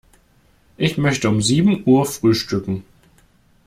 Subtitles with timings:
[0.77, 2.83] Ich möchte um sieben Uhr frühstücken.